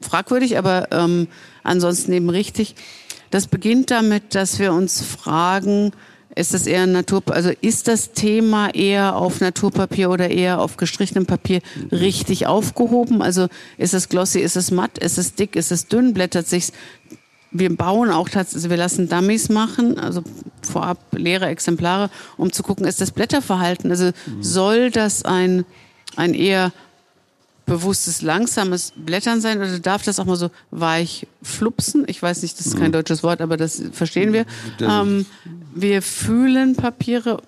[0.00, 1.28] fragwürdig, aber ähm,
[1.62, 2.74] ansonsten eben richtig.
[3.30, 5.92] Das beginnt damit, dass wir uns fragen,
[6.40, 11.26] Ist das eher Natur, also ist das Thema eher auf Naturpapier oder eher auf gestrichenem
[11.26, 11.60] Papier
[11.92, 13.20] richtig aufgehoben?
[13.20, 16.72] Also ist es glossy, ist es matt, ist es dick, ist es dünn, blättert sich's?
[17.50, 20.22] Wir bauen auch tatsächlich, also wir lassen Dummies machen, also
[20.62, 23.90] vorab leere Exemplare, um zu gucken, ist das Blätterverhalten?
[23.90, 25.66] Also soll das ein,
[26.16, 26.72] ein eher
[27.70, 32.04] bewusstes, langsames Blättern sein oder darf das auch mal so weich flupsen?
[32.08, 32.94] Ich weiß nicht, das ist kein mhm.
[32.94, 34.44] deutsches Wort, aber das verstehen wir.
[34.80, 35.24] Ähm,
[35.72, 37.40] wir fühlen Papiere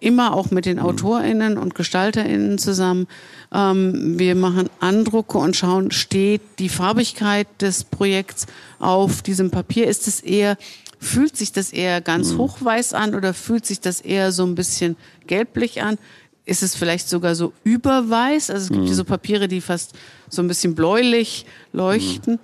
[0.00, 0.84] immer auch mit den mhm.
[0.84, 3.06] AutorInnen und GestalterInnen zusammen.
[3.54, 8.46] Ähm, wir machen Andrucke und schauen, steht die Farbigkeit des Projekts
[8.80, 9.86] auf diesem Papier?
[9.86, 10.58] Ist es eher,
[10.98, 12.38] fühlt sich das eher ganz mhm.
[12.38, 14.96] hochweiß an oder fühlt sich das eher so ein bisschen
[15.28, 15.98] gelblich an?
[16.48, 18.50] Ist es vielleicht sogar so überweiß.
[18.50, 18.86] Also es gibt mhm.
[18.86, 19.92] hier so Papiere, die fast
[20.28, 22.34] so ein bisschen bläulich leuchten.
[22.34, 22.40] Mhm.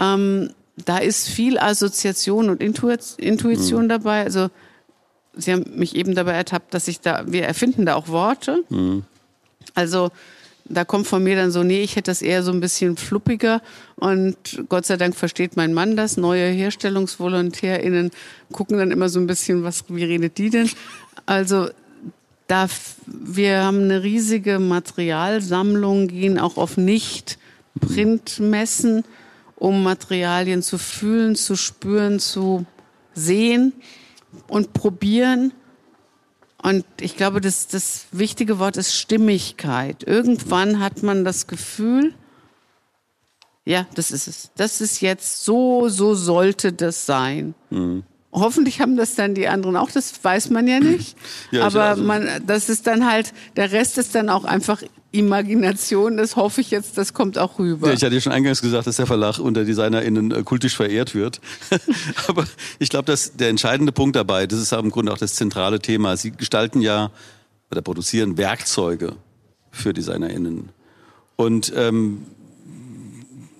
[0.00, 0.50] Ähm,
[0.84, 3.88] da ist viel Assoziation und Intuition mhm.
[3.88, 4.24] dabei.
[4.24, 4.50] Also
[5.34, 8.64] Sie haben mich eben dabei ertappt, dass ich da, wir erfinden da auch Worte.
[8.68, 9.04] Mhm.
[9.74, 10.10] Also
[10.66, 13.62] da kommt von mir dann so, nee, ich hätte das eher so ein bisschen fluppiger
[13.96, 14.36] und
[14.68, 16.16] Gott sei Dank versteht mein Mann das.
[16.16, 18.10] Neue HerstellungsvolontärInnen
[18.52, 20.70] gucken dann immer so ein bisschen, was, wie redet die denn?
[21.26, 21.68] Also
[22.52, 22.68] da
[23.06, 29.04] wir haben eine riesige Materialsammlung, gehen auch auf Nicht-Printmessen,
[29.56, 32.66] um Materialien zu fühlen, zu spüren, zu
[33.14, 33.72] sehen
[34.48, 35.54] und probieren.
[36.62, 40.06] Und ich glaube, das, das wichtige Wort ist Stimmigkeit.
[40.06, 42.12] Irgendwann hat man das Gefühl,
[43.64, 44.50] ja, das ist es.
[44.56, 47.54] Das ist jetzt so, so sollte das sein.
[47.70, 48.02] Mhm.
[48.32, 51.16] Hoffentlich haben das dann die anderen auch, das weiß man ja nicht.
[51.50, 56.16] Ja, Aber also man, das ist dann halt, der Rest ist dann auch einfach Imagination,
[56.16, 57.88] das hoffe ich jetzt, das kommt auch rüber.
[57.88, 61.14] Ja, ich hatte ja schon eingangs gesagt, dass der Verlag unter DesignerInnen äh, kultisch verehrt
[61.14, 61.42] wird.
[62.26, 62.44] Aber
[62.78, 66.16] ich glaube, dass der entscheidende Punkt dabei, das ist im Grunde auch das zentrale Thema.
[66.16, 67.10] Sie gestalten ja
[67.70, 69.16] oder produzieren Werkzeuge
[69.70, 70.70] für DesignerInnen.
[71.36, 72.22] Und ähm,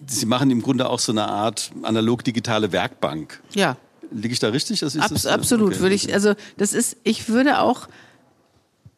[0.07, 3.43] sie machen im Grunde auch so eine Art analog-digitale Werkbank.
[3.55, 3.77] Ja.
[4.15, 4.81] Liege ich da richtig?
[4.81, 5.81] Das ist Abs das, absolut, okay.
[5.81, 7.89] würde ich, also das ist, ich würde auch,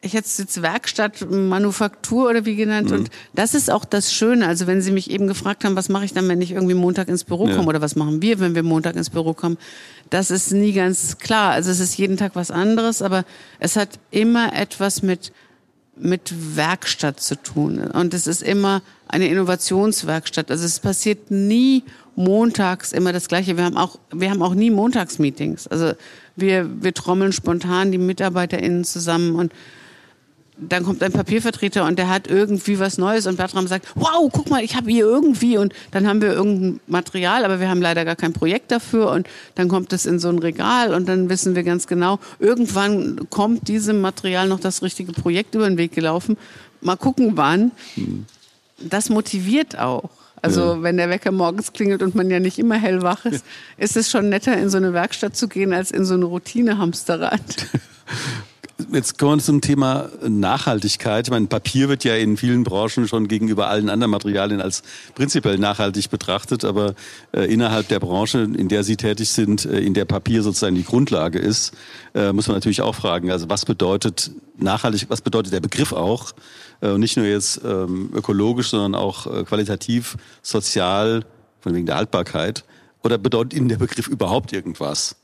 [0.01, 2.91] ich hätte es jetzt Werkstatt, Manufaktur oder wie genannt.
[2.91, 2.97] Mhm.
[2.97, 4.47] Und das ist auch das Schöne.
[4.47, 7.07] Also wenn Sie mich eben gefragt haben, was mache ich dann, wenn ich irgendwie Montag
[7.07, 7.67] ins Büro komme ja.
[7.67, 9.57] oder was machen wir, wenn wir Montag ins Büro kommen,
[10.09, 11.51] das ist nie ganz klar.
[11.51, 13.25] Also es ist jeden Tag was anderes, aber
[13.59, 15.31] es hat immer etwas mit
[15.97, 17.79] mit Werkstatt zu tun.
[17.79, 20.51] Und es ist immer eine Innovationswerkstatt.
[20.51, 21.83] Also es passiert nie
[22.15, 23.57] montags immer das Gleiche.
[23.57, 25.67] Wir haben auch, wir haben auch nie Montagsmeetings.
[25.67, 25.93] Also
[26.35, 29.53] wir, wir trommeln spontan die MitarbeiterInnen zusammen und
[30.57, 34.49] dann kommt ein Papiervertreter und der hat irgendwie was Neues und Bertram sagt, wow, guck
[34.49, 38.05] mal, ich habe hier irgendwie und dann haben wir irgendein Material, aber wir haben leider
[38.05, 41.55] gar kein Projekt dafür und dann kommt es in so ein Regal und dann wissen
[41.55, 46.37] wir ganz genau, irgendwann kommt diesem Material noch das richtige Projekt über den Weg gelaufen.
[46.79, 47.71] Mal gucken, wann.
[47.95, 48.25] Hm.
[48.77, 50.09] Das motiviert auch.
[50.45, 50.83] Also ja.
[50.83, 53.43] wenn der Wecker morgens klingelt und man ja nicht immer hellwach ist,
[53.77, 57.41] ist es schon netter, in so eine Werkstatt zu gehen, als in so eine Routine-Hamsterrad.
[58.91, 61.27] Jetzt kommen wir zum Thema Nachhaltigkeit.
[61.27, 64.83] Ich meine, Papier wird ja in vielen Branchen schon gegenüber allen anderen Materialien als
[65.15, 66.93] prinzipiell nachhaltig betrachtet, aber
[67.31, 70.83] äh, innerhalb der Branche, in der Sie tätig sind, äh, in der Papier sozusagen die
[70.83, 71.73] Grundlage ist,
[72.13, 76.33] äh, muss man natürlich auch fragen, also was bedeutet nachhaltig, was bedeutet der Begriff auch?
[76.81, 81.25] Äh, nicht nur jetzt ähm, ökologisch, sondern auch äh, qualitativ, sozial,
[81.59, 82.63] von wegen der Haltbarkeit.
[83.03, 85.15] Oder bedeutet Ihnen der Begriff überhaupt irgendwas?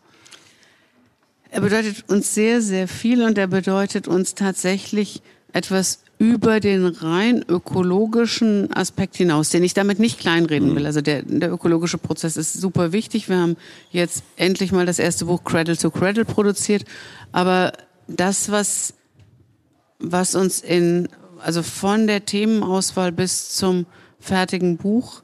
[1.50, 5.22] Er bedeutet uns sehr, sehr viel und er bedeutet uns tatsächlich
[5.54, 10.82] etwas über den rein ökologischen Aspekt hinaus, den ich damit nicht kleinreden will.
[10.82, 10.86] Mhm.
[10.86, 13.28] Also der, der ökologische Prozess ist super wichtig.
[13.28, 13.58] Wir haben
[13.90, 16.86] jetzt endlich mal das erste Buch Cradle to Cradle produziert.
[17.32, 17.74] Aber
[18.08, 18.94] das, was,
[20.00, 21.10] was uns in,
[21.44, 23.86] also von der Themenauswahl bis zum
[24.20, 25.24] fertigen Buch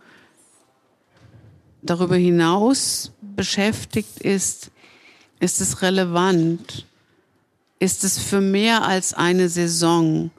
[1.82, 4.72] darüber hinaus beschäftigt, ist,
[5.40, 6.86] ist es relevant?
[7.80, 10.32] Ist es für mehr als eine Saison?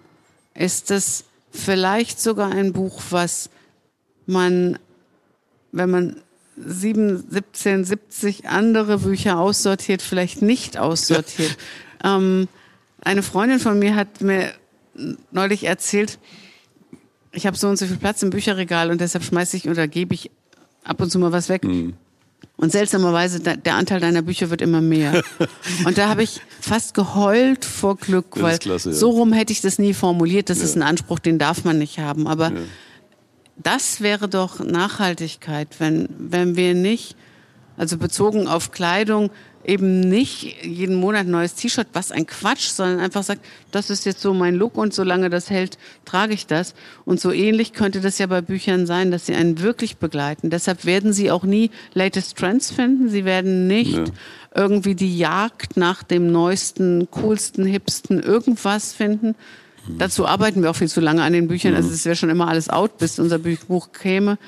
[0.54, 3.50] Ist es vielleicht sogar ein Buch, was
[4.26, 4.78] man,
[5.72, 6.22] wenn man
[6.56, 11.56] 7, 17, 70 andere Bücher aussortiert, vielleicht nicht aussortiert?
[12.04, 12.48] ähm,
[13.00, 14.52] eine Freundin von mir hat mir
[15.30, 16.18] neulich erzählt,
[17.32, 20.14] ich habe so und so viel Platz im Bücherregal und deshalb schmeiße ich oder gebe
[20.14, 20.30] ich
[20.82, 21.64] ab und zu mal was weg.
[21.64, 21.94] Mhm.
[22.56, 25.22] Und seltsamerweise, der Anteil deiner Bücher wird immer mehr.
[25.84, 28.96] Und da habe ich fast geheult vor Glück, weil klasse, ja.
[28.96, 30.50] so rum hätte ich das nie formuliert.
[30.50, 30.64] Das ja.
[30.64, 32.26] ist ein Anspruch, den darf man nicht haben.
[32.26, 32.60] Aber ja.
[33.56, 37.16] das wäre doch Nachhaltigkeit, wenn, wenn wir nicht,
[37.76, 39.30] also bezogen auf Kleidung,
[39.68, 44.06] eben nicht jeden Monat ein neues T-Shirt, was ein Quatsch, sondern einfach sagt, das ist
[44.06, 45.76] jetzt so mein Look und solange das hält,
[46.06, 46.74] trage ich das.
[47.04, 50.48] Und so ähnlich könnte das ja bei Büchern sein, dass sie einen wirklich begleiten.
[50.48, 53.10] Deshalb werden sie auch nie latest Trends finden.
[53.10, 54.04] Sie werden nicht ja.
[54.54, 59.34] irgendwie die Jagd nach dem neuesten, coolsten, hipsten irgendwas finden.
[59.86, 59.98] Mhm.
[59.98, 61.74] Dazu arbeiten wir auch viel zu lange an den Büchern.
[61.74, 61.94] Also mhm.
[61.94, 64.38] es wäre schon immer alles out, bis unser Buch käme.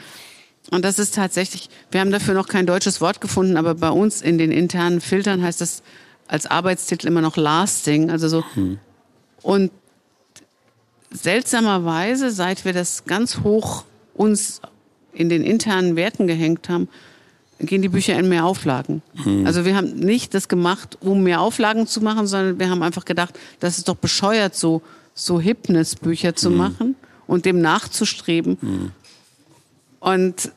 [0.70, 4.22] Und das ist tatsächlich, wir haben dafür noch kein deutsches Wort gefunden, aber bei uns
[4.22, 5.82] in den internen Filtern heißt das
[6.28, 8.10] als Arbeitstitel immer noch lasting.
[8.10, 8.44] Also so.
[8.54, 8.78] Hm.
[9.42, 9.72] Und
[11.10, 14.60] seltsamerweise, seit wir das ganz hoch uns
[15.12, 16.88] in den internen Werten gehängt haben,
[17.58, 19.02] gehen die Bücher in mehr Auflagen.
[19.24, 19.44] Hm.
[19.44, 23.04] Also wir haben nicht das gemacht, um mehr Auflagen zu machen, sondern wir haben einfach
[23.04, 24.82] gedacht, das ist doch bescheuert, so,
[25.14, 26.56] so Hipness-Bücher zu hm.
[26.56, 28.56] machen und dem nachzustreben.
[28.60, 28.90] Hm.
[29.98, 30.52] Und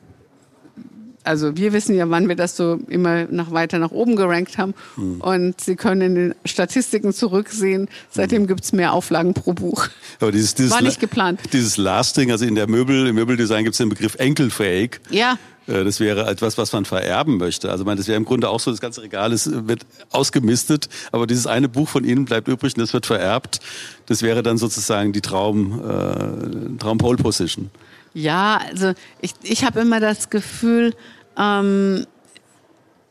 [1.23, 4.73] also wir wissen ja, wann wir das so immer nach weiter nach oben gerankt haben.
[4.95, 5.21] Hm.
[5.21, 8.47] Und Sie können in den Statistiken zurücksehen, seitdem hm.
[8.47, 9.87] gibt's mehr Auflagen pro Buch.
[10.19, 11.39] Aber dieses, dieses War nicht geplant.
[11.53, 14.99] Dieses Lasting, also in der Möbel, im Möbeldesign gibt's den Begriff enkelfähig.
[15.09, 15.37] Ja.
[15.67, 17.71] Äh, das wäre etwas, was man vererben möchte.
[17.71, 21.27] Also, man, das wäre im Grunde auch so, das ganze Regal ist, wird ausgemistet, aber
[21.27, 23.59] dieses eine Buch von Ihnen bleibt übrig und das wird vererbt.
[24.07, 27.69] Das wäre dann sozusagen die Traum, äh, Traum Pole Position.
[28.13, 30.95] Ja, also ich, ich habe immer das Gefühl,
[31.37, 32.05] ähm,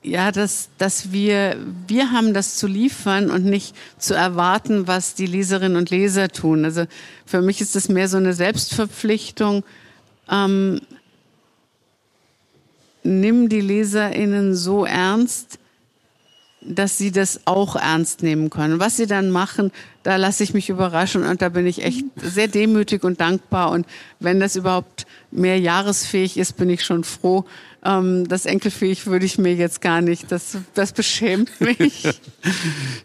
[0.05, 5.27] ja, dass, dass wir, wir haben das zu liefern und nicht zu erwarten, was die
[5.27, 6.65] Leserinnen und Leser tun.
[6.65, 6.87] Also
[7.25, 9.65] für mich ist es mehr so eine Selbstverpflichtung.
[10.29, 10.81] Ähm,
[13.05, 15.59] nimm die LeserInnen so ernst,
[16.61, 18.81] dass sie das auch ernst nehmen können.
[18.81, 22.49] Was sie dann machen, da lasse ich mich überraschen und da bin ich echt sehr
[22.49, 23.71] demütig und dankbar.
[23.71, 23.87] Und
[24.21, 27.45] wenn das überhaupt mehr jahresfähig ist, bin ich schon froh.
[27.85, 30.31] Ähm, das enkelfähig würde ich mir jetzt gar nicht.
[30.31, 32.09] Das, das beschämt mich.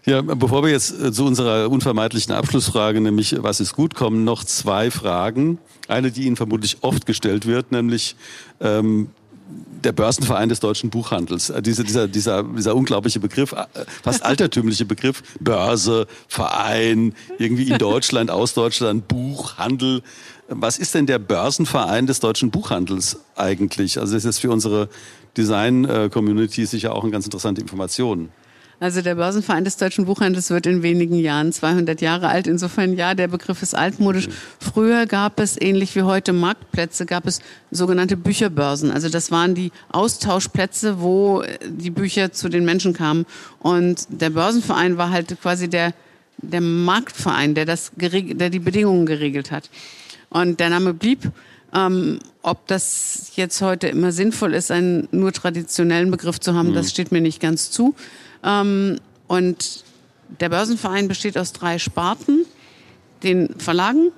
[0.06, 4.44] ja, bevor wir jetzt äh, zu unserer unvermeidlichen Abschlussfrage, nämlich was ist gut, kommen noch
[4.44, 5.58] zwei Fragen.
[5.88, 8.16] Eine, die Ihnen vermutlich oft gestellt wird, nämlich
[8.60, 9.10] ähm,
[9.84, 11.50] der Börsenverein des deutschen Buchhandels.
[11.50, 13.66] Äh, dieser, dieser, dieser, dieser unglaubliche Begriff, äh,
[14.04, 20.02] fast altertümliche Begriff, Börse, Verein, irgendwie in Deutschland, aus Deutschland, Buchhandel.
[20.50, 24.00] Was ist denn der Börsenverein des deutschen Buchhandels eigentlich?
[24.00, 24.90] Also das ist für unsere
[25.36, 28.30] Design-Community sicher auch eine ganz interessante Information.
[28.80, 32.46] Also der Börsenverein des deutschen Buchhandels wird in wenigen Jahren 200 Jahre alt.
[32.46, 34.30] Insofern ja, der Begriff ist altmodisch.
[34.60, 38.92] Früher gab es, ähnlich wie heute Marktplätze, gab es sogenannte Bücherbörsen.
[38.92, 43.26] Also das waren die Austauschplätze, wo die Bücher zu den Menschen kamen.
[43.60, 45.94] Und der Börsenverein war halt quasi der,
[46.38, 49.72] der Marktverein, der, das der die Bedingungen geregelt hat.
[50.30, 51.32] Und der Name blieb.
[51.74, 56.76] Ähm, ob das jetzt heute immer sinnvoll ist, einen nur traditionellen Begriff zu haben, mhm.
[56.76, 57.94] das steht mir nicht ganz zu.
[58.44, 59.84] Ähm, und
[60.40, 62.46] der Börsenverein besteht aus drei Sparten,
[63.24, 64.12] den Verlagen,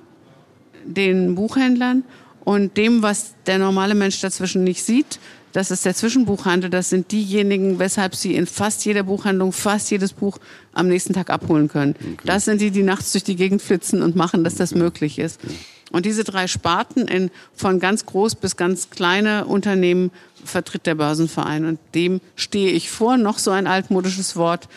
[0.84, 2.04] den Buchhändlern
[2.44, 5.18] und dem, was der normale Mensch dazwischen nicht sieht.
[5.52, 6.70] Das ist der Zwischenbuchhandel.
[6.70, 10.38] Das sind diejenigen, weshalb sie in fast jeder Buchhandlung fast jedes Buch
[10.72, 11.96] am nächsten Tag abholen können.
[11.98, 12.16] Okay.
[12.24, 15.40] Das sind die, die nachts durch die Gegend flitzen und machen, dass das möglich ist.
[15.90, 20.10] Und diese drei Sparten in, von ganz groß bis ganz kleine Unternehmen
[20.44, 21.64] vertritt der Börsenverein.
[21.64, 23.16] Und dem stehe ich vor.
[23.16, 24.68] Noch so ein altmodisches Wort.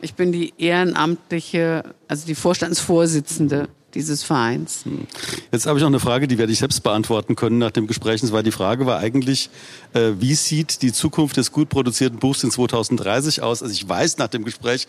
[0.00, 4.84] Ich bin die ehrenamtliche, also die Vorstandsvorsitzende dieses Vereins.
[4.84, 5.06] Hm.
[5.52, 8.22] Jetzt habe ich noch eine Frage, die werde ich selbst beantworten können nach dem Gespräch.
[8.22, 9.50] Und zwar die Frage war eigentlich,
[9.92, 13.62] äh, wie sieht die Zukunft des gut produzierten Buchs in 2030 aus?
[13.62, 14.86] Also ich weiß nach dem Gespräch,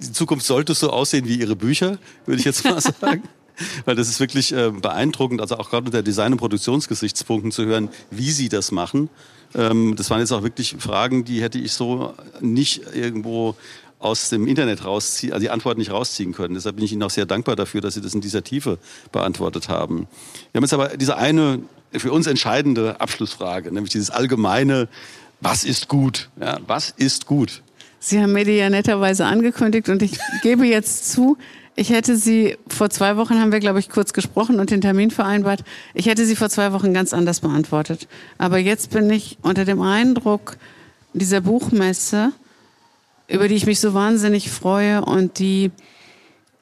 [0.00, 3.22] die Zukunft sollte so aussehen wie Ihre Bücher, würde ich jetzt mal sagen.
[3.84, 7.88] Weil das ist wirklich äh, beeindruckend, also auch gerade unter Design- und Produktionsgesichtspunkten zu hören,
[8.10, 9.08] wie sie das machen.
[9.54, 13.56] Ähm, das waren jetzt auch wirklich Fragen, die hätte ich so nicht irgendwo
[13.98, 16.54] aus dem Internet rausziehen, also die Antwort nicht rausziehen können.
[16.54, 18.78] Deshalb bin ich Ihnen auch sehr dankbar dafür, dass Sie das in dieser Tiefe
[19.12, 20.08] beantwortet haben.
[20.50, 21.60] Wir haben jetzt aber diese eine
[21.92, 24.88] für uns entscheidende Abschlussfrage, nämlich dieses allgemeine,
[25.40, 26.30] was ist gut?
[26.40, 27.62] Ja, was ist gut?
[28.00, 31.36] Sie haben mir die ja netterweise angekündigt und ich gebe jetzt zu,
[31.74, 35.10] ich hätte sie, vor zwei Wochen haben wir, glaube ich, kurz gesprochen und den Termin
[35.10, 35.64] vereinbart.
[35.94, 38.08] Ich hätte sie vor zwei Wochen ganz anders beantwortet.
[38.38, 40.56] Aber jetzt bin ich unter dem Eindruck
[41.14, 42.32] dieser Buchmesse,
[43.28, 45.70] über die ich mich so wahnsinnig freue und die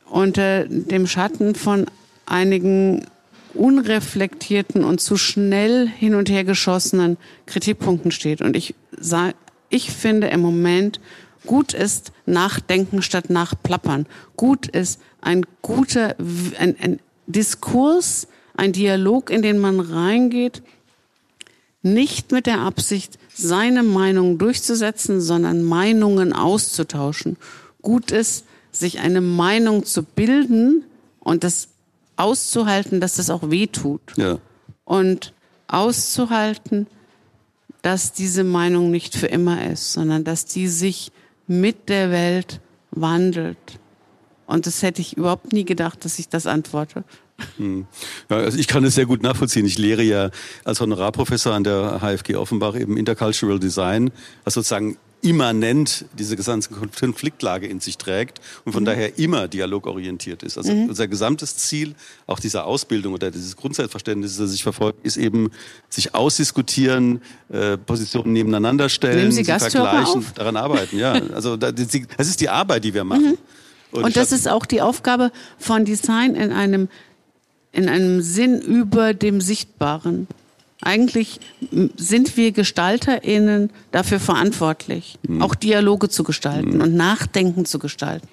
[0.09, 1.87] unter dem Schatten von
[2.27, 3.07] einigen
[3.55, 8.43] unreflektierten und zu schnell hin und her geschossenen Kritikpunkten steht.
[8.43, 9.35] Und ich sage,
[9.69, 11.01] ich finde im Moment
[11.47, 14.07] Gut ist Nachdenken statt Nachplappern.
[14.37, 16.17] Gut ist ein guter
[16.59, 20.63] ein, ein Diskurs, ein Dialog, in den man reingeht,
[21.83, 27.37] nicht mit der Absicht, seine Meinung durchzusetzen, sondern Meinungen auszutauschen.
[27.81, 30.85] Gut ist, sich eine Meinung zu bilden
[31.21, 31.69] und das
[32.17, 34.01] auszuhalten, dass das auch weh tut.
[34.17, 34.39] Ja.
[34.85, 35.33] Und
[35.69, 36.87] auszuhalten,
[37.83, 41.13] dass diese Meinung nicht für immer ist, sondern dass die sich
[41.51, 42.61] mit der Welt
[42.93, 43.81] wandelt.
[44.47, 47.03] Und das hätte ich überhaupt nie gedacht, dass ich das antworte.
[47.57, 47.87] Hm.
[48.29, 49.67] Ja, also ich kann es sehr gut nachvollziehen.
[49.67, 50.31] Ich lehre ja
[50.65, 54.13] als Honorarprofessor an der HFG Offenbach eben Intercultural Design,
[54.45, 58.87] was sozusagen immanent diese gesamte Konfliktlage in sich trägt und von mhm.
[58.87, 60.57] daher immer dialogorientiert ist.
[60.57, 60.89] Also mhm.
[60.89, 61.95] unser gesamtes Ziel,
[62.27, 65.51] auch dieser Ausbildung oder dieses Grundsatzverständnis, das sich verfolgt, ist eben
[65.89, 70.33] sich ausdiskutieren, äh, Positionen nebeneinander stellen, sie vergleichen, auf?
[70.35, 70.99] daran arbeiten.
[70.99, 73.33] Ja, also das ist die Arbeit, die wir machen.
[73.33, 73.39] Mhm.
[73.93, 76.89] Und, und das ist auch die Aufgabe von Design in einem
[77.73, 80.27] in einem Sinn über dem Sichtbaren.
[80.83, 81.41] Eigentlich
[81.97, 85.43] sind wir GestalterInnen dafür verantwortlich, mhm.
[85.43, 86.81] auch Dialoge zu gestalten mhm.
[86.81, 88.29] und Nachdenken zu gestalten.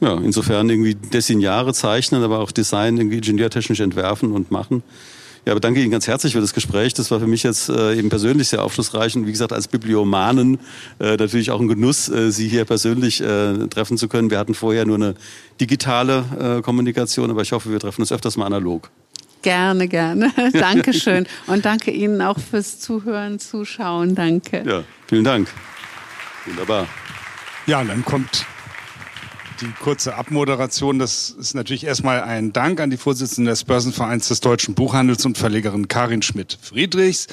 [0.00, 4.82] Ja, insofern irgendwie Designare zeichnen, aber auch Design irgendwie ingenieurtechnisch entwerfen und machen.
[5.46, 6.92] Ja, aber danke Ihnen ganz herzlich für das Gespräch.
[6.94, 10.58] Das war für mich jetzt äh, eben persönlich sehr aufschlussreich und wie gesagt als Bibliomanen
[10.98, 14.30] äh, natürlich auch ein Genuss, äh, Sie hier persönlich äh, treffen zu können.
[14.30, 15.14] Wir hatten vorher nur eine
[15.60, 18.90] digitale äh, Kommunikation, aber ich hoffe, wir treffen uns öfters mal analog.
[19.42, 20.32] Gerne, gerne.
[20.52, 21.26] Dankeschön.
[21.46, 24.14] Und danke Ihnen auch fürs Zuhören, Zuschauen.
[24.14, 24.62] Danke.
[24.66, 25.48] Ja, vielen Dank.
[26.46, 26.86] Wunderbar.
[27.66, 28.46] Ja, und dann kommt
[29.60, 30.98] die kurze Abmoderation.
[30.98, 35.38] Das ist natürlich erstmal ein Dank an die Vorsitzende des Börsenvereins des Deutschen Buchhandels und
[35.38, 37.28] Verlegerin Karin Schmidt-Friedrichs.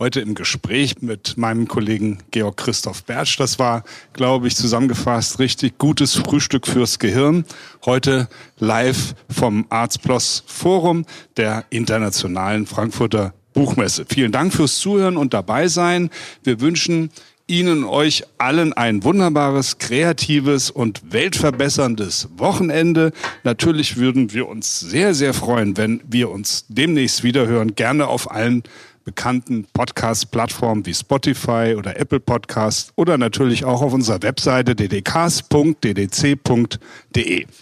[0.00, 3.36] Heute im Gespräch mit meinem Kollegen Georg Christoph Bertsch.
[3.40, 3.82] Das war,
[4.12, 7.44] glaube ich, zusammengefasst richtig gutes Frühstück fürs Gehirn.
[7.84, 8.28] Heute
[8.60, 11.04] live vom Arztplos Forum
[11.36, 14.04] der internationalen Frankfurter Buchmesse.
[14.08, 16.10] Vielen Dank fürs Zuhören und dabei sein.
[16.44, 17.10] Wir wünschen
[17.48, 23.10] Ihnen euch allen ein wunderbares, kreatives und weltverbesserndes Wochenende.
[23.42, 27.74] Natürlich würden wir uns sehr, sehr freuen, wenn wir uns demnächst wiederhören.
[27.74, 28.62] Gerne auf allen
[29.08, 35.46] bekannten Podcast-Plattformen wie Spotify oder Apple Podcast oder natürlich auch auf unserer Webseite ddks.ddc.de.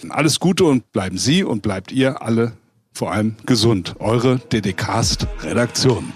[0.08, 2.54] Alles Gute und bleiben Sie und bleibt ihr alle
[2.92, 3.94] vor allem gesund.
[4.00, 6.12] Eure DDcast Redaktion.